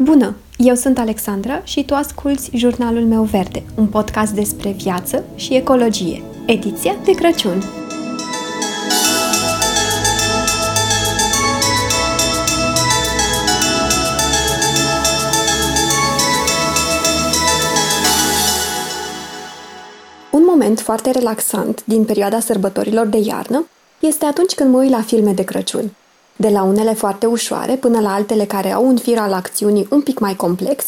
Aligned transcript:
Bună! 0.00 0.34
Eu 0.56 0.74
sunt 0.74 0.98
Alexandra 0.98 1.64
și 1.64 1.84
tu 1.84 1.94
asculți 1.94 2.50
Jurnalul 2.56 3.04
meu 3.04 3.22
verde, 3.22 3.62
un 3.76 3.86
podcast 3.86 4.32
despre 4.32 4.70
viață 4.70 5.24
și 5.34 5.54
ecologie, 5.54 6.22
ediția 6.46 6.96
de 7.04 7.12
Crăciun. 7.12 7.62
Un 20.32 20.42
moment 20.46 20.80
foarte 20.80 21.10
relaxant 21.10 21.84
din 21.84 22.04
perioada 22.04 22.40
sărbătorilor 22.40 23.06
de 23.06 23.18
iarnă 23.18 23.66
este 24.00 24.24
atunci 24.24 24.54
când 24.54 24.70
mă 24.70 24.78
uit 24.78 24.90
la 24.90 25.02
filme 25.02 25.32
de 25.32 25.44
Crăciun. 25.44 25.92
De 26.40 26.48
la 26.48 26.62
unele 26.62 26.94
foarte 26.94 27.26
ușoare 27.26 27.74
până 27.74 28.00
la 28.00 28.14
altele 28.14 28.44
care 28.44 28.72
au 28.72 28.86
un 28.86 28.96
fir 28.96 29.18
al 29.18 29.32
acțiunii 29.32 29.86
un 29.90 30.00
pic 30.00 30.18
mai 30.18 30.36
complex, 30.36 30.84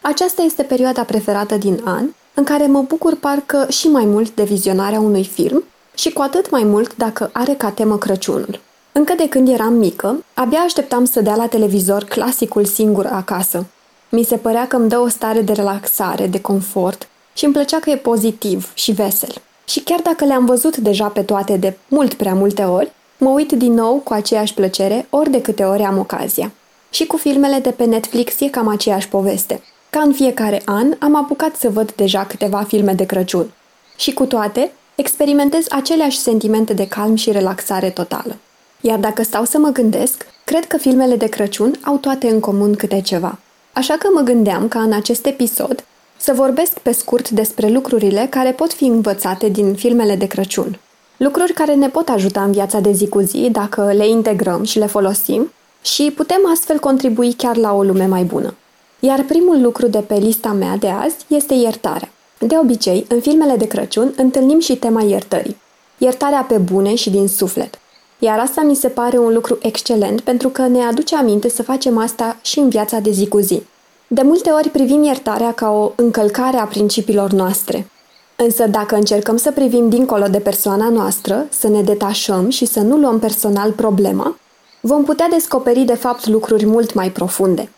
aceasta 0.00 0.42
este 0.42 0.62
perioada 0.62 1.02
preferată 1.02 1.56
din 1.56 1.80
an, 1.84 2.04
în 2.34 2.44
care 2.44 2.66
mă 2.66 2.82
bucur 2.82 3.14
parcă 3.16 3.66
și 3.70 3.88
mai 3.88 4.04
mult 4.04 4.34
de 4.34 4.42
vizionarea 4.42 5.00
unui 5.00 5.24
film 5.24 5.64
și 5.94 6.12
cu 6.12 6.22
atât 6.22 6.50
mai 6.50 6.64
mult 6.64 6.96
dacă 6.96 7.30
are 7.32 7.54
ca 7.54 7.70
temă 7.70 7.98
Crăciunul. 7.98 8.60
Încă 8.92 9.14
de 9.16 9.28
când 9.28 9.48
eram 9.48 9.72
mică, 9.72 10.24
abia 10.34 10.58
așteptam 10.58 11.04
să 11.04 11.20
dea 11.20 11.34
la 11.34 11.46
televizor 11.46 12.04
clasicul 12.04 12.64
singur 12.64 13.06
acasă. 13.06 13.66
Mi 14.08 14.22
se 14.22 14.36
părea 14.36 14.66
că 14.66 14.76
îmi 14.76 14.88
dă 14.88 14.98
o 14.98 15.08
stare 15.08 15.40
de 15.40 15.52
relaxare, 15.52 16.26
de 16.26 16.40
confort 16.40 17.08
și 17.34 17.44
îmi 17.44 17.54
plăcea 17.54 17.78
că 17.78 17.90
e 17.90 17.96
pozitiv 17.96 18.70
și 18.74 18.92
vesel. 18.92 19.34
Și 19.64 19.80
chiar 19.80 20.00
dacă 20.00 20.24
le-am 20.24 20.44
văzut 20.44 20.76
deja 20.76 21.06
pe 21.06 21.22
toate 21.22 21.56
de 21.56 21.76
mult 21.88 22.14
prea 22.14 22.34
multe 22.34 22.62
ori, 22.62 22.92
mă 23.18 23.28
uit 23.28 23.52
din 23.52 23.72
nou 23.72 23.94
cu 23.94 24.12
aceeași 24.12 24.54
plăcere 24.54 25.06
ori 25.10 25.30
de 25.30 25.40
câte 25.40 25.64
ori 25.64 25.82
am 25.82 25.98
ocazia. 25.98 26.52
Și 26.90 27.06
cu 27.06 27.16
filmele 27.16 27.58
de 27.58 27.70
pe 27.70 27.84
Netflix 27.84 28.40
e 28.40 28.48
cam 28.48 28.68
aceeași 28.68 29.08
poveste. 29.08 29.62
Ca 29.90 30.00
în 30.00 30.12
fiecare 30.12 30.62
an, 30.64 30.94
am 30.98 31.16
apucat 31.16 31.56
să 31.56 31.70
văd 31.70 31.92
deja 31.92 32.24
câteva 32.24 32.62
filme 32.62 32.92
de 32.92 33.06
Crăciun. 33.06 33.52
Și 33.96 34.12
cu 34.12 34.24
toate, 34.24 34.72
experimentez 34.94 35.66
aceleași 35.68 36.18
sentimente 36.18 36.72
de 36.72 36.86
calm 36.88 37.14
și 37.14 37.30
relaxare 37.30 37.90
totală. 37.90 38.36
Iar 38.80 38.98
dacă 38.98 39.22
stau 39.22 39.44
să 39.44 39.58
mă 39.58 39.68
gândesc, 39.68 40.26
cred 40.44 40.66
că 40.66 40.76
filmele 40.76 41.16
de 41.16 41.26
Crăciun 41.26 41.78
au 41.84 41.96
toate 41.96 42.28
în 42.28 42.40
comun 42.40 42.74
câte 42.74 43.00
ceva. 43.00 43.38
Așa 43.72 43.94
că 43.94 44.08
mă 44.14 44.20
gândeam 44.20 44.68
ca 44.68 44.80
în 44.80 44.92
acest 44.92 45.26
episod 45.26 45.84
să 46.16 46.32
vorbesc 46.32 46.78
pe 46.78 46.92
scurt 46.92 47.30
despre 47.30 47.68
lucrurile 47.68 48.26
care 48.30 48.52
pot 48.52 48.72
fi 48.72 48.84
învățate 48.84 49.48
din 49.48 49.74
filmele 49.74 50.16
de 50.16 50.26
Crăciun. 50.26 50.78
Lucruri 51.16 51.52
care 51.52 51.74
ne 51.74 51.88
pot 51.88 52.08
ajuta 52.08 52.42
în 52.42 52.52
viața 52.52 52.80
de 52.80 52.92
zi 52.92 53.08
cu 53.08 53.20
zi 53.20 53.48
dacă 53.52 53.92
le 53.92 54.08
integrăm 54.08 54.64
și 54.64 54.78
le 54.78 54.86
folosim 54.86 55.52
și 55.82 56.12
putem 56.16 56.40
astfel 56.52 56.78
contribui 56.78 57.32
chiar 57.32 57.56
la 57.56 57.72
o 57.72 57.82
lume 57.82 58.06
mai 58.06 58.24
bună. 58.24 58.54
Iar 59.00 59.22
primul 59.22 59.62
lucru 59.62 59.86
de 59.86 59.98
pe 59.98 60.14
lista 60.14 60.52
mea 60.52 60.76
de 60.76 60.88
azi 60.88 61.16
este 61.28 61.54
iertarea. 61.54 62.08
De 62.38 62.58
obicei, 62.58 63.04
în 63.08 63.20
filmele 63.20 63.56
de 63.56 63.66
Crăciun 63.66 64.12
întâlnim 64.16 64.60
și 64.60 64.76
tema 64.76 65.02
iertării. 65.02 65.56
Iertarea 65.98 66.44
pe 66.48 66.56
bune 66.56 66.94
și 66.94 67.10
din 67.10 67.28
suflet. 67.28 67.78
Iar 68.18 68.38
asta 68.38 68.60
mi 68.60 68.74
se 68.74 68.88
pare 68.88 69.18
un 69.18 69.32
lucru 69.32 69.58
excelent 69.62 70.20
pentru 70.20 70.48
că 70.48 70.66
ne 70.66 70.82
aduce 70.82 71.16
aminte 71.16 71.48
să 71.48 71.62
facem 71.62 71.98
asta 71.98 72.36
și 72.42 72.58
în 72.58 72.68
viața 72.68 72.98
de 72.98 73.10
zi 73.10 73.28
cu 73.28 73.38
zi. 73.38 73.62
De 74.06 74.22
multe 74.22 74.50
ori 74.50 74.68
privim 74.68 75.02
iertarea 75.02 75.52
ca 75.52 75.70
o 75.70 75.92
încălcare 75.96 76.56
a 76.56 76.64
principiilor 76.64 77.30
noastre. 77.30 77.90
Însă 78.36 78.66
dacă 78.66 78.94
încercăm 78.94 79.36
să 79.36 79.50
privim 79.50 79.88
dincolo 79.88 80.26
de 80.26 80.38
persoana 80.38 80.88
noastră, 80.88 81.46
să 81.50 81.68
ne 81.68 81.82
detașăm 81.82 82.50
și 82.50 82.64
să 82.64 82.80
nu 82.80 82.96
luăm 82.96 83.18
personal 83.18 83.72
problema, 83.72 84.36
vom 84.80 85.04
putea 85.04 85.28
descoperi 85.28 85.80
de 85.80 85.94
fapt 85.94 86.26
lucruri 86.26 86.66
mult 86.66 86.94
mai 86.94 87.10
profunde. 87.10 87.68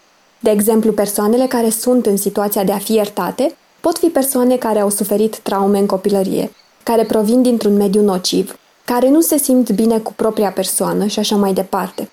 De 0.40 0.50
exemplu, 0.50 0.92
persoanele 0.92 1.46
care 1.46 1.70
sunt 1.70 2.06
în 2.06 2.16
situația 2.16 2.64
de 2.64 2.72
a 2.72 2.78
fi 2.78 2.92
iertate 2.92 3.56
pot 3.80 3.98
fi 3.98 4.06
persoane 4.06 4.56
care 4.56 4.78
au 4.78 4.90
suferit 4.90 5.38
traume 5.38 5.78
în 5.78 5.86
copilărie, 5.86 6.50
care 6.82 7.04
provin 7.04 7.42
dintr-un 7.42 7.76
mediu 7.76 8.02
nociv, 8.02 8.58
care 8.84 9.08
nu 9.08 9.20
se 9.20 9.36
simt 9.36 9.70
bine 9.70 9.98
cu 9.98 10.12
propria 10.12 10.50
persoană 10.50 11.06
și 11.06 11.18
așa 11.18 11.36
mai 11.36 11.52
departe. 11.52 12.10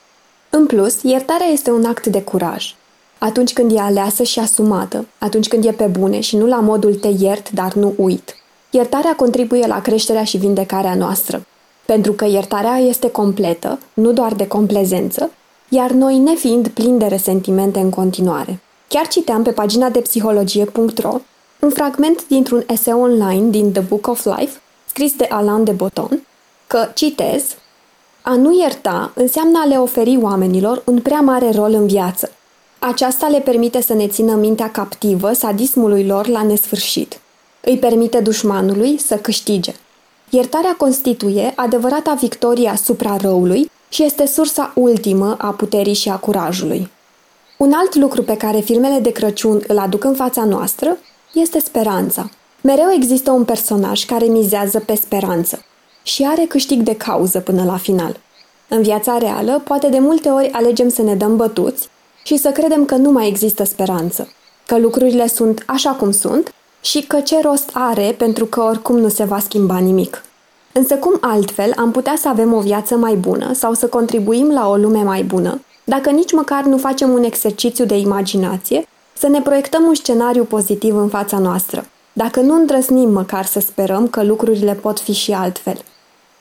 În 0.50 0.66
plus, 0.66 1.02
iertarea 1.02 1.48
este 1.48 1.72
un 1.72 1.86
act 1.86 2.06
de 2.06 2.22
curaj 2.22 2.76
atunci 3.26 3.54
când 3.54 3.72
e 3.72 3.80
aleasă 3.80 4.24
și 4.24 4.40
asumată, 4.40 5.08
atunci 5.18 5.48
când 5.48 5.66
e 5.66 5.72
pe 5.72 5.86
bune 5.86 6.20
și 6.20 6.38
nu 6.38 6.46
la 6.46 6.60
modul 6.60 6.96
te 6.96 7.10
iert, 7.20 7.50
dar 7.50 7.74
nu 7.74 7.94
uit. 7.98 8.36
Iertarea 8.70 9.16
contribuie 9.16 9.68
la 9.68 9.82
creșterea 9.82 10.24
și 10.24 10.38
vindecarea 10.38 10.96
noastră, 10.96 11.46
pentru 11.86 12.12
că 12.14 12.26
iertarea 12.26 12.78
este 12.78 13.10
completă, 13.10 13.80
nu 13.94 14.12
doar 14.12 14.34
de 14.34 14.48
complezență, 14.48 15.32
iar 15.70 15.92
noi 15.92 16.18
nefiind 16.18 16.68
plini 16.68 17.00
de 17.00 17.06
resentimente 17.06 17.80
în 17.80 17.90
continuare. 17.90 18.60
Chiar 18.88 19.08
citeam 19.08 19.44
pe 19.44 19.52
pagina 19.52 19.90
de 19.90 20.00
psihologie.ro 20.00 21.20
un 21.60 21.70
fragment 21.70 22.28
dintr-un 22.28 22.64
eseu 22.68 23.02
online 23.02 23.50
din 23.50 23.72
The 23.72 23.82
Book 23.82 24.08
of 24.08 24.26
Life, 24.26 24.60
scris 24.86 25.14
de 25.16 25.28
Alain 25.30 25.64
de 25.64 25.72
Botton, 25.72 26.26
că, 26.68 26.88
citez, 26.94 27.44
a 28.22 28.36
nu 28.36 28.60
ierta 28.60 29.12
înseamnă 29.16 29.60
a 29.64 29.66
le 29.66 29.76
oferi 29.76 30.18
oamenilor 30.22 30.82
un 30.86 31.00
prea 31.00 31.20
mare 31.20 31.52
rol 31.52 31.74
în 31.74 31.88
viață, 31.88 32.32
aceasta 32.86 33.28
le 33.28 33.40
permite 33.40 33.82
să 33.82 33.94
ne 33.94 34.08
țină 34.08 34.36
mintea 34.36 34.72
captivă 34.72 35.34
sadismului 35.34 36.06
lor 36.06 36.28
la 36.28 36.44
nesfârșit. 36.44 37.20
Îi 37.62 37.78
permite 37.78 38.20
dușmanului 38.20 38.98
să 38.98 39.16
câștige. 39.16 39.74
Iertarea 40.30 40.76
constituie 40.78 41.54
adevărata 41.56 42.14
victorie 42.14 42.70
asupra 42.70 43.18
răului 43.18 43.72
și 43.90 44.04
este 44.04 44.26
sursa 44.26 44.72
ultimă 44.76 45.36
a 45.40 45.48
puterii 45.48 45.94
și 45.94 46.10
a 46.10 46.16
curajului. 46.16 46.92
Un 47.58 47.72
alt 47.76 47.96
lucru 47.96 48.24
pe 48.24 48.38
care 48.38 48.60
filmele 48.60 49.00
de 49.00 49.12
Crăciun 49.12 49.64
îl 49.68 49.78
aduc 49.78 50.04
în 50.04 50.16
fața 50.16 50.44
noastră 50.44 50.98
este 51.34 51.60
speranța. 51.60 52.30
Mereu 52.62 52.92
există 52.96 53.32
un 53.32 53.44
personaj 53.44 54.06
care 54.06 54.26
mizează 54.26 54.80
pe 54.80 54.96
speranță 54.96 55.66
și 56.04 56.24
are 56.24 56.46
câștig 56.46 56.82
de 56.82 56.96
cauză 56.96 57.40
până 57.40 57.64
la 57.64 57.78
final. 57.78 58.20
În 58.68 58.82
viața 58.82 59.18
reală, 59.18 59.62
poate 59.64 59.88
de 59.88 60.00
multe 60.00 60.30
ori 60.30 60.52
alegem 60.52 60.90
să 60.90 61.02
ne 61.02 61.16
dăm 61.16 61.36
bătuți 61.36 61.90
și 62.28 62.38
să 62.38 62.50
credem 62.50 62.86
că 62.86 62.96
nu 62.96 63.12
mai 63.12 63.28
există 63.28 63.64
speranță, 63.64 64.28
că 64.66 64.78
lucrurile 64.78 65.28
sunt 65.28 65.64
așa 65.66 65.92
cum 65.92 66.12
sunt 66.12 66.54
și 66.82 67.02
că 67.02 67.20
ce 67.20 67.42
rost 67.42 67.70
are 67.74 68.16
pentru 68.18 68.46
că 68.46 68.62
oricum 68.62 68.98
nu 68.98 69.10
se 69.10 69.24
va 69.24 69.40
schimba 69.40 69.78
nimic. 69.78 70.24
Însă 70.72 70.96
cum 70.96 71.18
altfel 71.22 71.74
am 71.76 71.92
putea 71.92 72.16
să 72.18 72.28
avem 72.28 72.54
o 72.54 72.60
viață 72.60 72.96
mai 72.96 73.16
bună 73.16 73.54
sau 73.54 73.74
să 73.74 73.88
contribuim 73.88 74.52
la 74.52 74.70
o 74.70 74.76
lume 74.76 75.04
mai 75.04 75.24
bună, 75.24 75.62
dacă 75.84 76.10
nici 76.10 76.32
măcar 76.32 76.64
nu 76.64 76.78
facem 76.78 77.10
un 77.10 77.24
exercițiu 77.24 77.86
de 77.86 77.98
imaginație, 77.98 78.88
să 79.18 79.28
ne 79.28 79.42
proiectăm 79.42 79.84
un 79.84 79.94
scenariu 79.94 80.44
pozitiv 80.44 80.96
în 80.96 81.08
fața 81.08 81.38
noastră, 81.38 81.86
dacă 82.14 82.40
nu 82.40 82.56
îndrăznim 82.56 83.10
măcar 83.10 83.46
să 83.46 83.60
sperăm 83.60 84.08
că 84.08 84.24
lucrurile 84.24 84.74
pot 84.74 85.00
fi 85.00 85.12
și 85.14 85.32
altfel. 85.32 85.78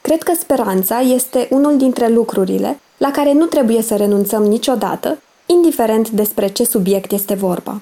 Cred 0.01 0.23
că 0.23 0.33
speranța 0.39 1.01
este 1.01 1.49
unul 1.51 1.77
dintre 1.77 2.09
lucrurile 2.09 2.81
la 2.97 3.11
care 3.11 3.33
nu 3.33 3.45
trebuie 3.45 3.83
să 3.83 3.97
renunțăm 3.97 4.43
niciodată 4.43 5.19
indiferent 5.47 6.11
despre 6.11 6.49
ce 6.49 6.65
subiect 6.65 7.13
este 7.13 7.35
vorba. 7.35 7.81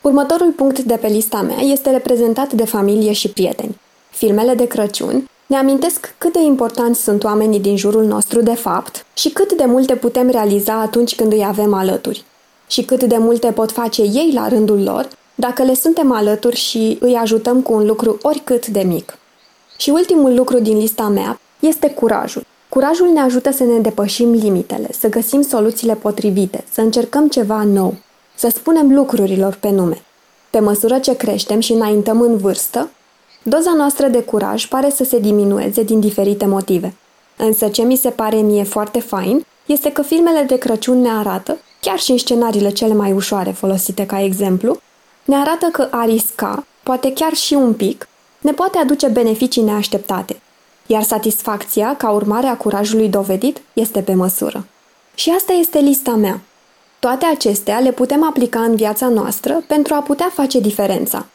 Următorul 0.00 0.50
punct 0.50 0.78
de 0.78 0.96
pe 0.96 1.06
lista 1.06 1.42
mea 1.42 1.60
este 1.60 1.90
reprezentat 1.90 2.52
de 2.52 2.64
familie 2.64 3.12
și 3.12 3.28
prieteni. 3.28 3.80
Filmele 4.10 4.54
de 4.54 4.66
Crăciun 4.66 5.28
ne 5.46 5.56
amintesc 5.56 6.14
cât 6.18 6.32
de 6.32 6.42
importanți 6.42 7.02
sunt 7.02 7.24
oamenii 7.24 7.60
din 7.60 7.76
jurul 7.76 8.04
nostru 8.04 8.40
de 8.40 8.54
fapt 8.54 9.06
și 9.14 9.28
cât 9.30 9.52
de 9.52 9.64
multe 9.64 9.96
putem 9.96 10.30
realiza 10.30 10.80
atunci 10.80 11.14
când 11.14 11.32
îi 11.32 11.44
avem 11.44 11.74
alături. 11.74 12.24
Și 12.66 12.82
cât 12.82 13.02
de 13.02 13.16
multe 13.16 13.52
pot 13.52 13.70
face 13.70 14.02
ei 14.02 14.30
la 14.34 14.48
rândul 14.48 14.82
lor 14.82 15.08
dacă 15.34 15.62
le 15.62 15.74
suntem 15.74 16.12
alături 16.12 16.56
și 16.56 16.98
îi 17.00 17.14
ajutăm 17.14 17.62
cu 17.62 17.72
un 17.72 17.86
lucru 17.86 18.18
oricât 18.22 18.66
de 18.66 18.82
mic. 18.82 19.18
Și 19.76 19.90
ultimul 19.90 20.34
lucru 20.34 20.58
din 20.58 20.78
lista 20.78 21.08
mea 21.08 21.40
este 21.60 21.90
curajul. 21.90 22.43
Curajul 22.74 23.08
ne 23.08 23.20
ajută 23.20 23.50
să 23.50 23.64
ne 23.64 23.78
depășim 23.78 24.30
limitele, 24.30 24.88
să 24.98 25.08
găsim 25.08 25.42
soluțiile 25.42 25.94
potrivite, 25.94 26.64
să 26.72 26.80
încercăm 26.80 27.28
ceva 27.28 27.62
nou, 27.62 27.94
să 28.34 28.48
spunem 28.48 28.94
lucrurilor 28.94 29.54
pe 29.60 29.70
nume. 29.70 30.02
Pe 30.50 30.58
măsură 30.58 30.98
ce 30.98 31.16
creștem 31.16 31.60
și 31.60 31.72
înaintăm 31.72 32.20
în 32.20 32.36
vârstă, 32.36 32.90
doza 33.42 33.72
noastră 33.76 34.06
de 34.06 34.22
curaj 34.22 34.66
pare 34.66 34.90
să 34.90 35.04
se 35.04 35.18
diminueze 35.18 35.82
din 35.82 36.00
diferite 36.00 36.46
motive. 36.46 36.94
Însă 37.36 37.68
ce 37.68 37.82
mi 37.82 37.96
se 37.96 38.10
pare 38.10 38.36
mie 38.36 38.62
foarte 38.62 39.00
fain 39.00 39.46
este 39.66 39.92
că 39.92 40.02
filmele 40.02 40.42
de 40.42 40.56
Crăciun 40.56 41.00
ne 41.00 41.10
arată, 41.10 41.58
chiar 41.80 41.98
și 41.98 42.10
în 42.10 42.18
scenariile 42.18 42.70
cele 42.70 42.94
mai 42.94 43.12
ușoare 43.12 43.50
folosite 43.50 44.06
ca 44.06 44.22
exemplu, 44.22 44.80
ne 45.24 45.36
arată 45.36 45.68
că 45.72 45.88
a 45.90 46.04
risca, 46.04 46.66
poate 46.82 47.12
chiar 47.12 47.32
și 47.32 47.54
un 47.54 47.72
pic, 47.72 48.08
ne 48.40 48.52
poate 48.52 48.78
aduce 48.78 49.08
beneficii 49.08 49.62
neașteptate, 49.62 50.40
iar 50.86 51.02
satisfacția, 51.02 51.96
ca 51.96 52.10
urmare 52.10 52.46
a 52.46 52.56
curajului 52.56 53.08
dovedit, 53.08 53.60
este 53.72 54.00
pe 54.00 54.14
măsură. 54.14 54.66
Și 55.14 55.30
asta 55.30 55.52
este 55.52 55.78
lista 55.78 56.10
mea. 56.10 56.40
Toate 56.98 57.26
acestea 57.26 57.78
le 57.78 57.92
putem 57.92 58.24
aplica 58.24 58.60
în 58.60 58.76
viața 58.76 59.08
noastră 59.08 59.62
pentru 59.66 59.94
a 59.94 60.00
putea 60.00 60.30
face 60.32 60.60
diferența. 60.60 61.26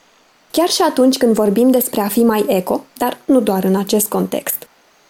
Chiar 0.52 0.70
și 0.70 0.82
atunci 0.82 1.18
când 1.18 1.34
vorbim 1.34 1.72
despre 1.72 2.02
a 2.02 2.08
fi 2.08 2.24
mai 2.24 2.46
eco, 2.48 2.84
dar 2.98 3.18
nu 3.26 3.40
doar 3.40 3.64
în 3.64 3.76
acest 3.76 4.08
context. 4.08 4.68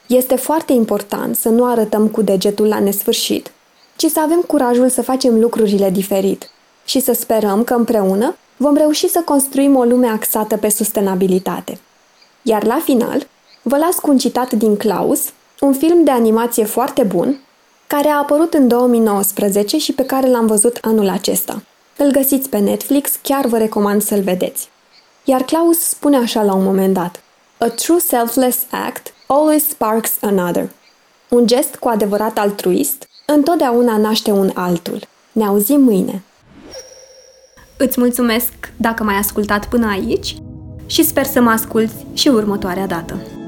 Este 0.08 0.36
foarte 0.36 0.74
important 0.74 1.36
să 1.36 1.50
nu 1.50 1.66
arătăm 1.66 2.08
cu 2.08 2.22
degetul 2.22 2.68
la 2.68 2.80
nesfârșit, 2.80 3.52
ci 3.96 4.06
să 4.06 4.20
avem 4.20 4.42
curajul 4.48 4.90
să 4.90 5.02
facem 5.02 5.40
lucrurile 5.40 5.90
diferit 5.90 6.50
și 6.86 7.00
să 7.00 7.14
sperăm 7.14 7.64
că 7.64 7.74
împreună 7.74 8.36
vom 8.58 8.76
reuși 8.76 9.10
să 9.10 9.22
construim 9.26 9.76
o 9.76 9.84
lume 9.84 10.08
axată 10.08 10.58
pe 10.58 10.70
sustenabilitate. 10.70 11.80
Iar 12.42 12.64
la 12.64 12.80
final, 12.84 13.28
vă 13.70 13.78
las 13.78 13.96
cu 13.96 14.10
un 14.10 14.18
citat 14.18 14.52
din 14.52 14.78
Klaus, 14.78 15.30
un 15.60 15.74
film 15.74 16.04
de 16.04 16.12
animație 16.12 16.64
foarte 16.64 17.04
bun, 17.04 17.40
care 17.88 18.08
a 18.08 18.18
apărut 18.18 18.54
în 18.54 18.68
2019 18.68 19.78
și 19.78 19.94
pe 19.94 20.06
care 20.06 20.30
l-am 20.30 20.48
văzut 20.48 20.78
anul 20.82 21.10
acesta. 21.10 21.62
Îl 21.98 22.12
găsiți 22.12 22.50
pe 22.50 22.58
Netflix, 22.58 23.12
chiar 23.22 23.46
vă 23.46 23.58
recomand 23.58 24.02
să-l 24.02 24.22
vedeți. 24.22 24.70
Iar 25.24 25.42
Klaus 25.42 25.80
spune 25.80 26.18
așa 26.18 26.44
la 26.44 26.54
un 26.54 26.64
moment 26.64 26.94
dat: 26.94 27.22
A 27.58 27.66
true 27.66 28.00
selfless 28.00 28.60
act 28.70 29.14
always 29.28 29.68
sparks 29.68 30.12
another. 30.22 30.70
Un 31.30 31.48
gest 31.48 31.76
cu 31.76 31.88
adevărat 31.88 32.38
altruist 32.38 33.08
întotdeauna 33.26 33.98
naște 33.98 34.32
un 34.32 34.52
altul. 34.54 35.00
Ne 35.32 35.46
auzim 35.46 35.82
mâine! 35.82 36.24
Îți 37.78 38.00
mulțumesc 38.00 38.54
dacă 38.78 39.04
m-ai 39.04 39.16
ascultat 39.16 39.66
până 39.66 39.88
aici 39.90 40.36
și 40.86 41.04
sper 41.04 41.26
să 41.26 41.42
mă 41.42 41.50
asculți 41.50 42.06
și 42.14 42.28
următoarea 42.28 42.88
dată. 42.88 43.39